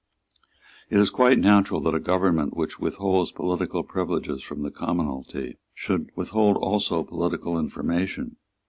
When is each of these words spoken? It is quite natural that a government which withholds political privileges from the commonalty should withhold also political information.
It 0.89 0.97
is 0.97 1.11
quite 1.11 1.37
natural 1.37 1.79
that 1.81 1.93
a 1.93 1.99
government 1.99 2.57
which 2.57 2.79
withholds 2.79 3.31
political 3.31 3.83
privileges 3.83 4.41
from 4.41 4.63
the 4.63 4.71
commonalty 4.71 5.57
should 5.75 6.09
withhold 6.15 6.57
also 6.57 7.03
political 7.03 7.59
information. 7.59 8.37